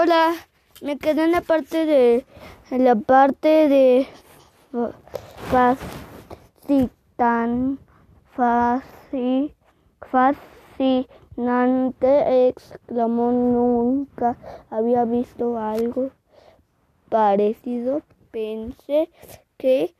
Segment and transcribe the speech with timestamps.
[0.00, 0.32] Hola,
[0.80, 2.24] me quedé en la parte de
[2.70, 4.06] en la parte de
[5.50, 5.80] fascinan
[8.30, 9.56] fasci,
[10.08, 14.36] fascinante exclamó nunca
[14.70, 16.10] había visto algo
[17.08, 18.02] parecido.
[18.30, 19.10] Pensé
[19.56, 19.96] que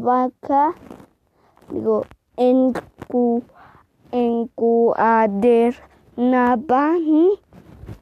[0.00, 0.74] vaca
[1.70, 2.04] digo
[2.36, 2.74] en
[4.96, 7.28] encuadernaban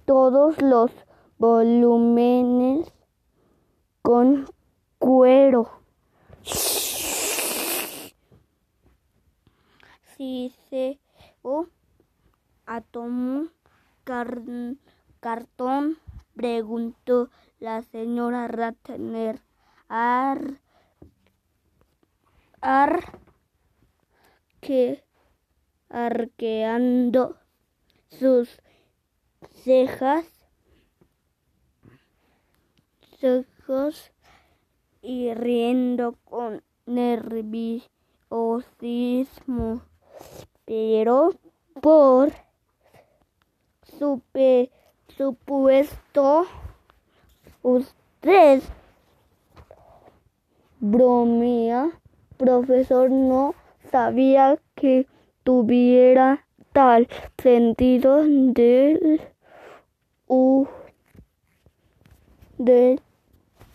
[0.05, 0.93] todos los
[1.39, 2.93] volúmenes
[4.03, 4.47] con
[4.99, 5.81] cuero.
[10.17, 11.01] Si se
[11.43, 11.67] o
[12.93, 13.49] tomó
[15.21, 15.99] cartón,
[16.35, 19.41] preguntó la señora Ratner.
[19.89, 20.61] Ar,
[22.61, 23.19] ar,
[24.61, 25.05] que
[25.95, 27.37] arqueando
[28.09, 28.61] sus
[29.63, 30.27] cejas,
[33.23, 34.11] ojos
[35.01, 39.83] y riendo con nerviosismo,
[40.67, 41.31] pero
[41.81, 42.33] por
[45.17, 46.47] supuesto
[47.63, 48.63] usted
[50.81, 51.91] bromea,
[52.37, 53.55] profesor, no
[53.91, 55.07] sabía que
[55.45, 57.07] tuviera tal
[57.39, 59.21] sentido del
[60.27, 60.67] u
[62.59, 63.01] del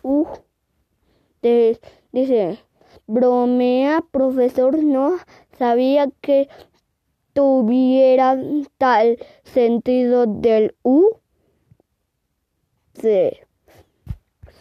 [0.03, 0.26] u
[1.42, 1.80] de,
[2.11, 2.59] dice
[3.08, 5.17] bromea profesor no
[5.58, 6.50] sabía que
[7.34, 8.38] tuviera
[8.78, 11.09] tal sentido del u
[12.94, 13.48] se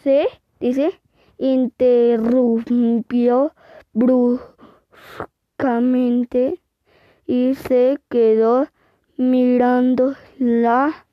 [0.03, 0.27] se
[0.59, 0.91] dice
[1.37, 3.53] interrumpió
[3.93, 6.59] bruscamente
[7.29, 8.67] y se quedó
[9.15, 11.05] mirando la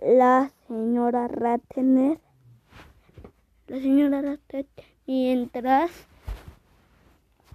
[0.00, 2.23] La señora Ratner
[3.66, 4.66] la señora Ratner
[5.06, 5.90] mientras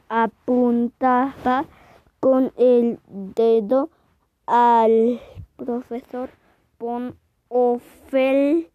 [0.08, 1.66] apuntaba
[2.20, 3.90] con el dedo
[4.48, 5.20] al
[5.56, 6.32] profesor
[6.80, 7.16] Von
[7.48, 8.70] Ophel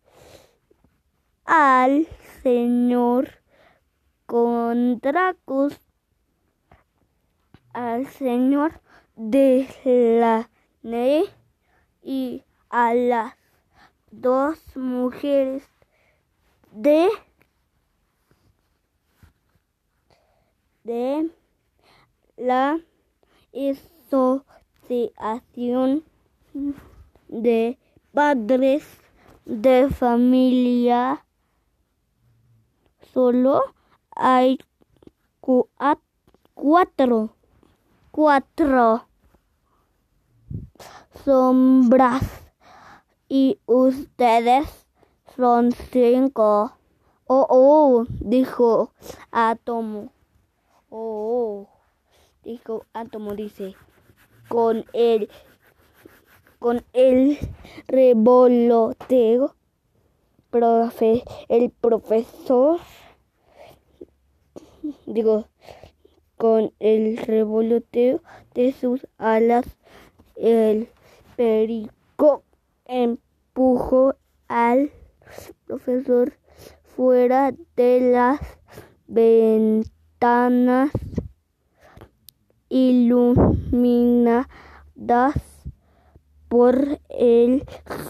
[1.44, 2.06] al
[2.42, 3.30] señor
[4.26, 5.80] Contracus
[7.72, 8.80] al señor
[9.16, 9.66] de
[10.20, 10.48] la
[12.02, 13.34] y a las
[14.12, 15.73] dos mujeres
[16.74, 17.08] de
[20.82, 21.30] de
[22.36, 22.80] la
[24.10, 26.02] asociación
[27.28, 27.78] de
[28.12, 28.84] padres
[29.44, 31.24] de familia.
[33.12, 33.62] Solo
[34.10, 34.58] hay
[36.54, 37.36] cuatro
[38.10, 39.06] cuatro
[41.24, 42.24] sombras
[43.28, 44.83] y ustedes
[45.36, 46.72] son cinco.
[47.26, 48.92] Oh, oh, dijo
[49.30, 50.12] Átomo.
[50.90, 51.68] Oh, oh,
[52.44, 53.74] dijo Átomo, dice,
[54.48, 55.28] con el,
[56.58, 57.38] con el
[57.88, 59.54] revoloteo,
[60.50, 62.78] profe, el profesor,
[65.06, 65.46] digo,
[66.36, 68.20] con el revoloteo
[68.54, 69.64] de sus alas,
[70.36, 70.88] el
[71.36, 72.44] perico
[72.84, 74.14] empujó
[74.48, 74.92] al
[75.66, 76.32] profesor
[76.82, 78.40] fuera de las
[79.06, 80.90] ventanas
[82.68, 84.46] iluminadas
[86.48, 87.64] por el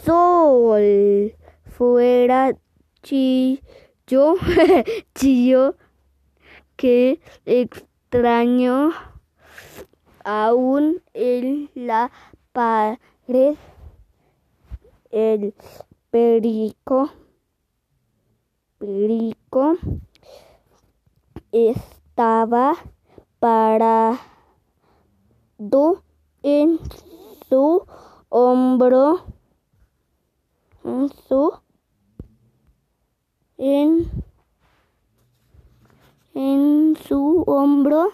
[0.04, 1.34] sol.
[1.66, 2.56] Fuera
[3.02, 4.36] chillo,
[5.14, 5.76] chillo,
[6.76, 8.90] que extraño
[10.24, 12.10] aún en la
[12.52, 13.56] pared
[15.10, 15.54] el
[16.10, 17.10] Perico,
[21.52, 22.74] Estaba
[23.38, 24.18] parado
[26.42, 26.78] en
[27.48, 27.86] su
[28.28, 29.24] hombro,
[30.84, 31.54] en su,
[33.56, 34.10] en,
[37.08, 38.10] su hombro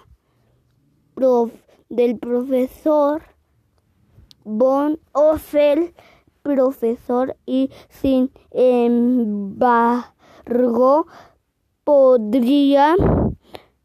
[1.88, 3.23] del profesor
[4.44, 5.94] Von Ossel,
[6.44, 10.19] profesor, y sin embargo
[11.84, 12.96] podría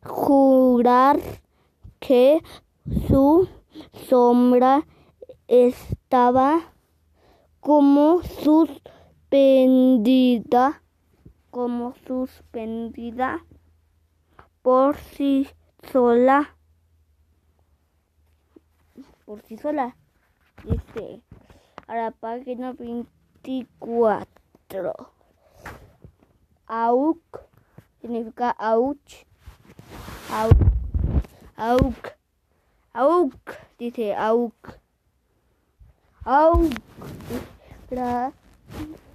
[0.04, 1.20] jurar
[2.00, 2.42] que
[3.08, 3.48] su
[4.08, 4.86] sombra
[5.48, 6.74] estaba
[7.60, 10.82] como suspendida,
[11.50, 13.44] como suspendida
[14.62, 15.48] por sí
[15.92, 16.56] sola,
[19.26, 19.98] por sí sola,
[21.88, 25.15] la página 24.
[26.68, 27.20] Auk
[28.02, 29.26] significa ouch,
[30.32, 30.58] auk,
[31.58, 32.18] auk,
[32.94, 34.80] auk, dice auk.
[36.26, 36.74] Auk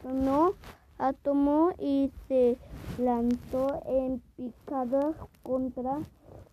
[0.04, 0.54] no
[0.98, 2.58] átomo y se
[2.98, 6.00] lanzó en picada contra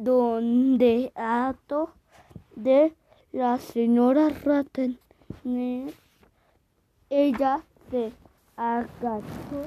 [0.03, 1.93] redondeado
[2.57, 2.95] de
[3.31, 4.99] la señora Ratner.
[7.09, 8.13] Ella se
[8.57, 9.63] agachó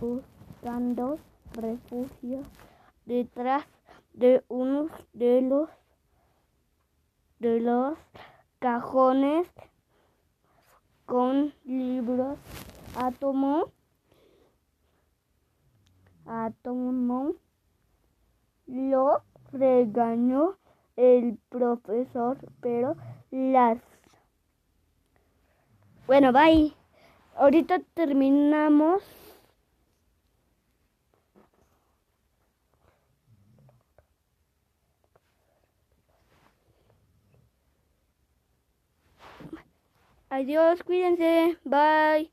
[0.00, 1.18] buscando
[1.52, 2.42] refugio
[3.06, 3.64] detrás
[4.12, 5.68] de uno de los
[7.38, 7.96] de los
[8.58, 9.46] cajones
[11.06, 12.38] con libros
[12.96, 13.72] átomo
[16.26, 17.34] átomo
[18.70, 19.22] lo
[19.52, 20.56] regañó
[20.96, 22.96] el profesor pero
[23.30, 23.78] las
[26.06, 26.74] bueno bye
[27.36, 29.02] ahorita terminamos
[40.30, 41.58] Adiós, cuídense.
[41.64, 42.30] Bye.